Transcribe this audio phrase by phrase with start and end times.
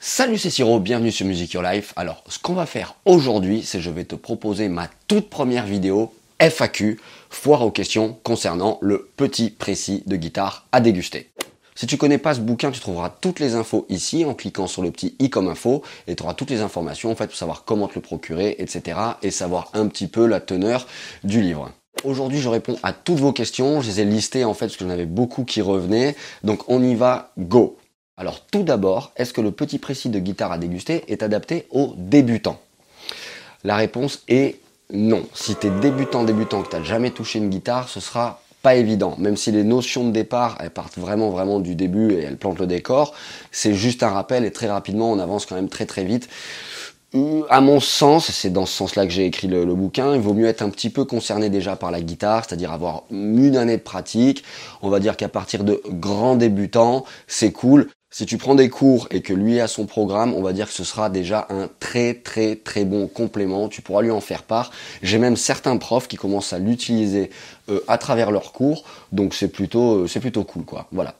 [0.00, 1.92] Salut c'est Siro, bienvenue sur Music Your Life.
[1.96, 6.14] Alors ce qu'on va faire aujourd'hui, c'est je vais te proposer ma toute première vidéo
[6.38, 11.30] FAQ, foire aux questions concernant le petit précis de guitare à déguster.
[11.74, 14.82] Si tu connais pas ce bouquin, tu trouveras toutes les infos ici en cliquant sur
[14.82, 17.64] le petit i comme info et tu auras toutes les informations en fait pour savoir
[17.64, 19.00] comment te le procurer, etc.
[19.24, 20.86] et savoir un petit peu la teneur
[21.24, 21.72] du livre.
[22.04, 23.80] Aujourd'hui, je réponds à toutes vos questions.
[23.80, 26.14] Je les ai listées en fait parce que j'en avais beaucoup qui revenaient.
[26.44, 27.76] Donc on y va, go.
[28.18, 31.94] Alors tout d'abord, est-ce que le petit précis de guitare à déguster est adapté aux
[31.96, 32.60] débutants?
[33.62, 34.56] La réponse est
[34.92, 35.24] non.
[35.34, 39.14] Si tu débutant, débutant, que tu jamais touché une guitare, ce sera pas évident.
[39.18, 42.58] Même si les notions de départ, elles partent vraiment, vraiment du début et elles plantent
[42.58, 43.14] le décor,
[43.52, 46.28] c'est juste un rappel et très rapidement, on avance quand même très, très vite.
[47.14, 50.34] Euh, à mon sens, c'est dans ce sens-là que j'ai écrit le, bouquin, il vaut
[50.34, 53.82] mieux être un petit peu concerné déjà par la guitare, c'est-à-dire avoir une année de
[53.82, 54.44] pratique.
[54.82, 57.88] On va dire qu'à partir de grands débutants, c'est cool.
[58.18, 60.72] Si tu prends des cours et que lui a son programme, on va dire que
[60.72, 63.68] ce sera déjà un très très très bon complément.
[63.68, 64.72] Tu pourras lui en faire part.
[65.04, 67.30] J'ai même certains profs qui commencent à l'utiliser
[67.68, 70.88] euh, à travers leurs cours, donc c'est plutôt euh, c'est plutôt cool quoi.
[70.90, 71.14] Voilà.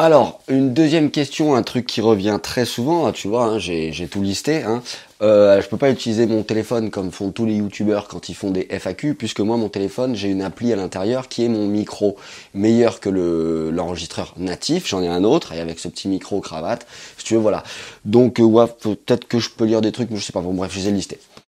[0.00, 4.08] Alors, une deuxième question, un truc qui revient très souvent, hein, tu vois, hein, j'ai
[4.08, 4.62] tout listé.
[4.62, 4.80] Hein.
[5.22, 8.52] Euh, je peux pas utiliser mon téléphone comme font tous les youtubeurs quand ils font
[8.52, 12.16] des FAQ, puisque moi mon téléphone j'ai une appli à l'intérieur qui est mon micro,
[12.54, 14.86] meilleur que l'enregistreur natif.
[14.86, 17.64] J'en ai un autre et avec ce petit micro cravate, si tu veux, voilà.
[18.04, 20.42] Donc euh, peut-être que je peux lire des trucs, mais je sais pas.
[20.42, 21.47] Bon bref, je les ai.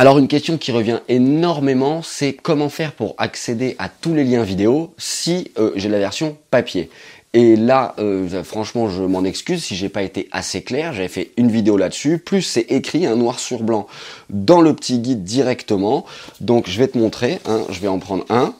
[0.00, 4.42] Alors une question qui revient énormément, c'est comment faire pour accéder à tous les liens
[4.42, 6.88] vidéo si euh, j'ai la version papier.
[7.34, 10.94] Et là, euh, franchement, je m'en excuse si j'ai pas été assez clair.
[10.94, 12.16] J'avais fait une vidéo là-dessus.
[12.16, 13.86] Plus c'est écrit un noir sur blanc
[14.30, 16.06] dans le petit guide directement.
[16.40, 17.38] Donc je vais te montrer.
[17.44, 18.54] Hein, je vais en prendre un.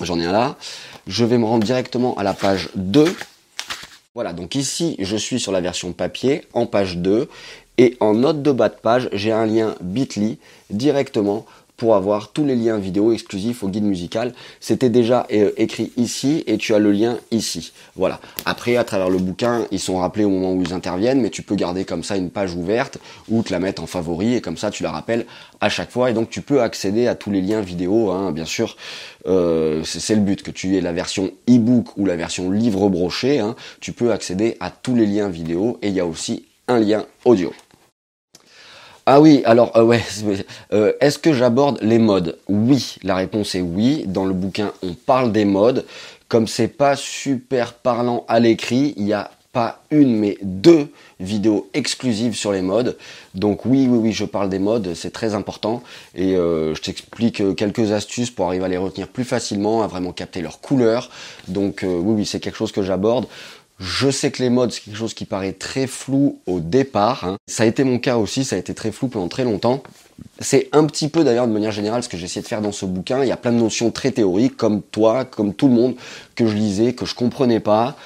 [0.00, 0.54] J'en ai un là.
[1.08, 3.16] Je vais me rendre directement à la page 2.
[4.14, 7.28] Voilà, donc ici, je suis sur la version papier, en page 2.
[7.78, 10.38] Et en note de bas de page, j'ai un lien bit.ly
[10.70, 11.44] directement
[11.76, 14.32] pour avoir tous les liens vidéo exclusifs au guide musical.
[14.60, 17.72] C'était déjà euh, écrit ici et tu as le lien ici.
[17.96, 18.20] Voilà.
[18.44, 21.42] Après, à travers le bouquin, ils sont rappelés au moment où ils interviennent, mais tu
[21.42, 22.98] peux garder comme ça une page ouverte
[23.28, 25.26] ou te la mettre en favori et comme ça tu la rappelles
[25.60, 28.10] à chaque fois et donc tu peux accéder à tous les liens vidéo.
[28.10, 28.76] Hein, bien sûr,
[29.26, 33.38] euh, c'est le but que tu aies la version e-book ou la version livre broché.
[33.38, 36.80] Hein, tu peux accéder à tous les liens vidéo et il y a aussi un
[36.80, 37.52] lien audio.
[39.08, 40.02] Ah oui, alors euh, ouais,
[40.72, 42.38] euh, est-ce que j'aborde les modes?
[42.48, 44.02] Oui, la réponse est oui.
[44.04, 45.84] Dans le bouquin, on parle des modes.
[46.26, 50.88] Comme c'est pas super parlant à l'écrit, il n'y a pas une mais deux
[51.20, 52.98] vidéos exclusives sur les modes.
[53.34, 55.84] Donc oui, oui, oui, je parle des modes, c'est très important.
[56.16, 60.10] Et euh, je t'explique quelques astuces pour arriver à les retenir plus facilement, à vraiment
[60.10, 61.10] capter leur couleur.
[61.46, 63.26] Donc oui, oui, c'est quelque chose que j'aborde.
[63.78, 67.24] Je sais que les modes, c'est quelque chose qui paraît très flou au départ.
[67.24, 67.36] Hein.
[67.46, 69.82] Ça a été mon cas aussi, ça a été très flou pendant très longtemps.
[70.40, 72.86] C'est un petit peu d'ailleurs de manière générale ce que j'essaie de faire dans ce
[72.86, 73.22] bouquin.
[73.22, 75.94] Il y a plein de notions très théoriques, comme toi, comme tout le monde,
[76.34, 77.96] que je lisais, que je comprenais pas,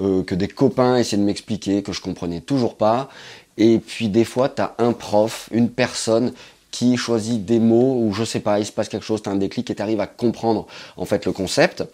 [0.00, 3.08] euh, que des copains essayaient de m'expliquer, que je comprenais toujours pas.
[3.56, 6.32] Et puis des fois, tu as un prof, une personne
[6.70, 9.32] qui choisit des mots ou je sais pas, il se passe quelque chose, tu as
[9.32, 10.66] un déclic et tu arrives à comprendre
[10.96, 11.84] en fait le concept.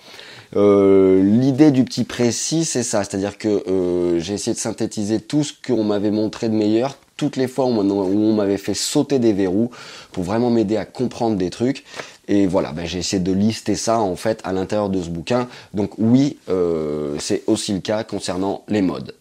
[0.54, 5.42] Euh, l'idée du petit précis, c'est ça, c'est-à-dire que euh, j'ai essayé de synthétiser tout
[5.42, 9.32] ce qu'on m'avait montré de meilleur, toutes les fois où on m'avait fait sauter des
[9.32, 9.70] verrous
[10.12, 11.84] pour vraiment m'aider à comprendre des trucs.
[12.28, 15.48] Et voilà, ben j'ai essayé de lister ça en fait à l'intérieur de ce bouquin.
[15.74, 19.14] Donc oui, euh, c'est aussi le cas concernant les modes.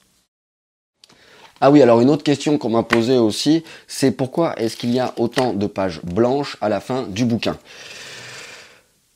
[1.68, 5.00] Ah oui, alors une autre question qu'on m'a posée aussi, c'est pourquoi est-ce qu'il y
[5.00, 7.58] a autant de pages blanches à la fin du bouquin?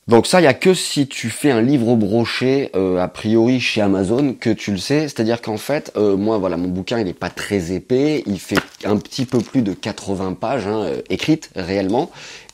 [0.07, 3.59] Donc ça, il y a que si tu fais un livre broché euh, a priori
[3.59, 5.01] chez Amazon que tu le sais.
[5.01, 8.23] C'est-à-dire qu'en fait, euh, moi, voilà, mon bouquin, il n'est pas très épais.
[8.25, 12.09] Il fait un petit peu plus de 80 pages hein, euh, écrites réellement.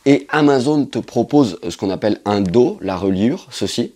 [0.05, 3.93] Et Amazon te propose ce qu'on appelle un dos, la reliure, ceci,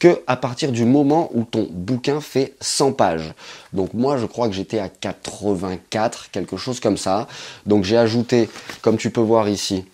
[0.00, 3.32] que à partir du moment où ton bouquin fait 100 pages.
[3.72, 7.28] Donc moi, je crois que j'étais à 84, quelque chose comme ça.
[7.66, 8.48] Donc j'ai ajouté,
[8.82, 9.84] comme tu peux voir ici,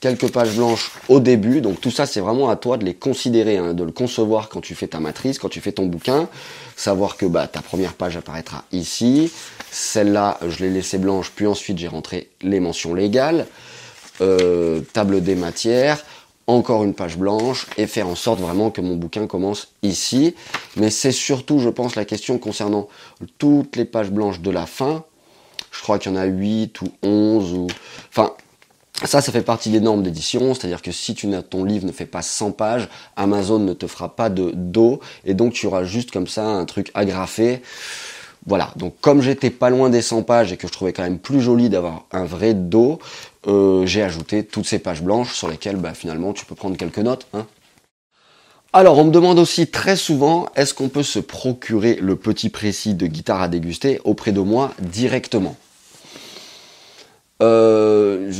[0.00, 1.60] quelques pages blanches au début.
[1.62, 4.60] Donc tout ça, c'est vraiment à toi de les considérer, hein, de le concevoir quand
[4.60, 6.28] tu fais ta matrice, quand tu fais ton bouquin.
[6.76, 9.32] Savoir que bah, ta première page apparaîtra ici.
[9.70, 13.46] Celle-là, je l'ai laissée blanche, puis ensuite j'ai rentré les mentions légales.
[14.22, 16.02] Euh, table des matières,
[16.46, 20.34] encore une page blanche et faire en sorte vraiment que mon bouquin commence ici.
[20.76, 22.88] Mais c'est surtout, je pense, la question concernant
[23.38, 25.04] toutes les pages blanches de la fin.
[25.72, 27.66] Je crois qu'il y en a 8 ou 11 ou...
[28.08, 28.32] Enfin,
[29.04, 32.06] ça, ça fait partie des normes d'édition, c'est-à-dire que si tu ton livre ne fait
[32.06, 36.10] pas 100 pages, Amazon ne te fera pas de dos, et donc tu auras juste
[36.10, 37.60] comme ça un truc agrafé.
[38.46, 41.18] Voilà, donc comme j'étais pas loin des 100 pages et que je trouvais quand même
[41.18, 43.00] plus joli d'avoir un vrai dos,
[43.48, 46.98] euh, j'ai ajouté toutes ces pages blanches sur lesquelles bah, finalement tu peux prendre quelques
[46.98, 47.26] notes.
[47.34, 47.46] Hein.
[48.72, 52.94] Alors on me demande aussi très souvent, est-ce qu'on peut se procurer le petit précis
[52.94, 55.56] de guitare à déguster auprès de moi directement?
[57.42, 58.30] Euh,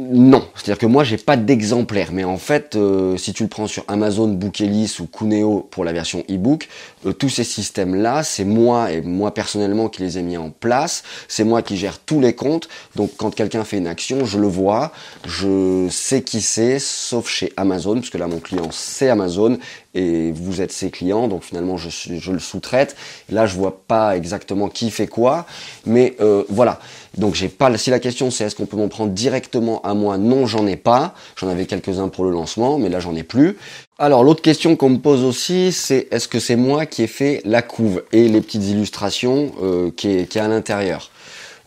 [0.00, 3.66] non, c'est-à-dire que moi j'ai pas d'exemplaire, mais en fait, euh, si tu le prends
[3.66, 6.68] sur Amazon, Bookelis ou Cuneo pour la version e-book,
[7.04, 11.02] euh, tous ces systèmes-là, c'est moi et moi personnellement qui les ai mis en place.
[11.28, 12.68] C'est moi qui gère tous les comptes.
[12.96, 14.92] Donc quand quelqu'un fait une action, je le vois,
[15.26, 19.58] je sais qui c'est, sauf chez Amazon, puisque là mon client c'est Amazon
[19.94, 22.96] et vous êtes ses clients, donc finalement je, je le sous-traite.
[23.30, 25.46] Là je vois pas exactement qui fait quoi,
[25.86, 26.78] mais euh, voilà.
[27.16, 27.76] Donc j'ai pas.
[27.76, 30.76] Si la question c'est est-ce qu'on peut m'en prendre directement à moi, non j'en ai
[30.76, 31.14] pas.
[31.36, 33.56] J'en avais quelques-uns pour le lancement, mais là j'en ai plus.
[33.98, 37.42] Alors l'autre question qu'on me pose aussi, c'est est-ce que c'est moi qui ai fait
[37.44, 41.10] la couve et les petites illustrations euh, qui, est, qui est à l'intérieur?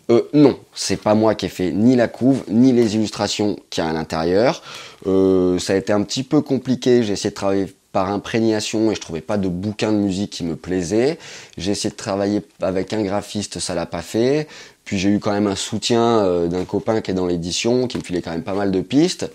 [0.09, 3.81] Euh, non, c'est pas moi qui ai fait ni la couve, ni les illustrations qui
[3.81, 4.61] a à l'intérieur.
[5.07, 8.95] Euh, ça a été un petit peu compliqué, j'ai essayé de travailler par imprégnation et
[8.95, 11.17] je trouvais pas de bouquin de musique qui me plaisait.
[11.57, 14.47] J'ai essayé de travailler avec un graphiste, ça l'a pas fait.
[14.83, 17.97] Puis j'ai eu quand même un soutien euh, d'un copain qui est dans l'édition, qui
[17.97, 19.31] me filait quand même pas mal de pistes.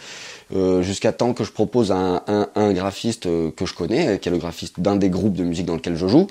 [0.54, 4.32] Euh, jusqu'à temps que je propose à un, graphiste euh, que je connais, qui est
[4.32, 6.26] le graphiste d'un des groupes de musique dans lequel je joue.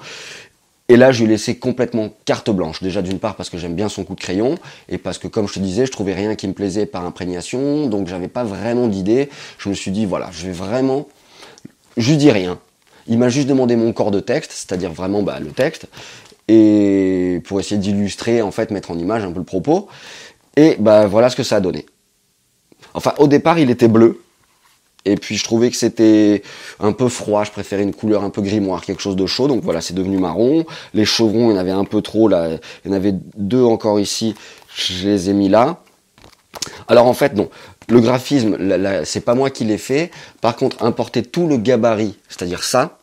[0.90, 2.84] Et là, je lui ai laissé complètement carte blanche.
[2.84, 4.58] Déjà d'une part parce que j'aime bien son coup de crayon,
[4.90, 7.88] et parce que comme je te disais, je trouvais rien qui me plaisait par imprégnation,
[7.88, 9.30] donc j'avais pas vraiment d'idée.
[9.58, 11.08] Je me suis dit, voilà, je vais vraiment...
[11.98, 12.60] Je dis rien.
[13.08, 15.88] Il m'a juste demandé mon corps de texte, c'est-à-dire vraiment bah, le texte,
[16.48, 19.88] et pour essayer d'illustrer, en fait, mettre en image un peu le propos.
[20.56, 21.86] Et bah voilà ce que ça a donné.
[22.94, 24.22] Enfin, au départ, il était bleu.
[25.06, 26.42] Et puis je trouvais que c'était
[26.80, 29.48] un peu froid, je préférais une couleur un peu grimoire, quelque chose de chaud.
[29.48, 30.66] Donc voilà, c'est devenu marron.
[30.94, 32.58] Les chevrons, il y en avait un peu trop là.
[32.84, 34.36] Il y en avait deux encore ici.
[34.76, 35.80] Je les ai mis là.
[36.88, 37.50] Alors en fait, non.
[37.90, 38.58] Le graphisme,
[39.06, 40.12] c'est pas moi qui l'ai fait.
[40.42, 42.98] Par contre, importer tout le gabarit, c'est-à-dire ça,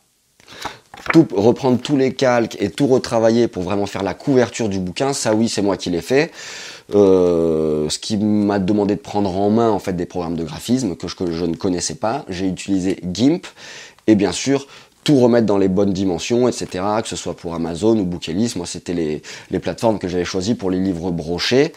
[1.12, 5.12] tout, reprendre tous les calques et tout retravailler pour vraiment faire la couverture du bouquin,
[5.12, 6.30] ça oui, c'est moi qui l'ai fait.
[6.94, 10.96] Euh, ce qui m'a demandé de prendre en main en fait des programmes de graphisme
[10.96, 12.24] que je, ne connaissais pas.
[12.28, 13.46] J'ai utilisé GIMP
[14.06, 14.66] et bien sûr
[15.02, 16.84] tout remettre dans les bonnes dimensions, etc.
[17.02, 20.54] Que ce soit pour Amazon ou Bookelis, moi c'était les, les plateformes que j'avais choisies
[20.54, 21.72] pour les livres brochés.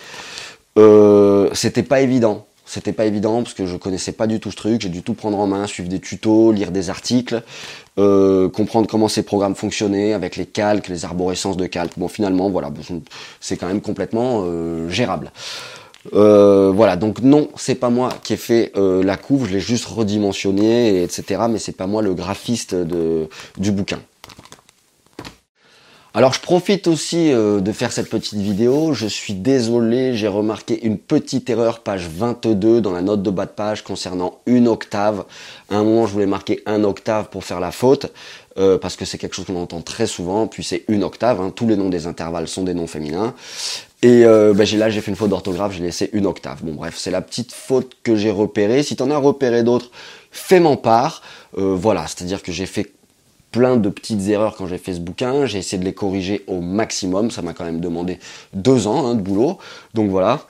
[0.77, 4.58] Euh, c'était pas évident c'était pas évident parce que je connaissais pas du tout ce
[4.58, 7.42] truc, j'ai dû tout prendre en main, suivre des tutos, lire des articles,
[7.98, 11.98] euh, comprendre comment ces programmes fonctionnaient avec les calques, les arborescences de calques.
[11.98, 12.69] Bon finalement voilà,
[13.40, 15.31] c'est quand même complètement euh, gérable.
[16.14, 19.86] Euh, voilà, donc non, c'est pas moi qui ai fait la couve, je l'ai juste
[19.86, 21.44] redimensionné, etc.
[21.50, 24.00] Mais c'est pas moi le graphiste de, du bouquin.
[26.18, 30.84] Alors je profite aussi euh, de faire cette petite vidéo, je suis désolé, j'ai remarqué
[30.84, 35.25] une petite erreur page 22 dans la note de bas de page concernant une octave.
[35.69, 38.12] À un moment je voulais marquer un octave pour faire la faute,
[38.58, 41.54] euh, parce que c'est quelque chose qu'on entend très souvent, puis c'est une octave, hein.
[41.56, 43.36] tous les noms des intervalles sont des noms féminins.
[44.02, 46.64] Et euh, ben, là j'ai fait une faute d'orthographe, j'ai laissé une octave.
[46.64, 48.81] Bon bref, c'est la petite faute que j'ai repérée.
[48.81, 49.92] Si t'en as repéré d'autres,
[50.31, 51.22] fais m'en part.
[51.54, 52.92] voilà, c'est-à-dire que j'ai fait
[53.57, 55.48] plein de petites erreurs quand j'ai fait ce bouquin.
[55.48, 57.31] J'ai essayé de les corriger au maximum.
[57.31, 58.19] Ça m'a quand même demandé
[58.54, 59.57] deux ans hein, de boulot.
[59.95, 60.45] Donc voilà.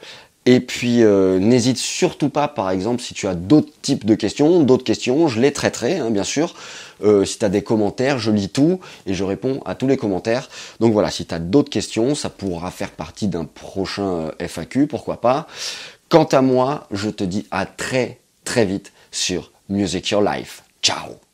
[0.45, 4.61] Et puis euh, n'hésite surtout pas, par exemple, si tu as d'autres types de questions,
[4.63, 6.53] d'autres questions, je les traiterai, hein, bien sûr.
[7.01, 9.97] Euh, si tu as des commentaires, je lis tout et je réponds à tous les
[9.97, 10.49] commentaires.
[10.81, 14.87] Donc voilà, si tu as d'autres questions, ça pourra faire partie d'un prochain euh, FAQ,
[14.87, 15.47] pourquoi pas.
[16.09, 20.63] Quant à moi, je te dis à très très vite sur Music Your Life.
[20.81, 21.26] Ciao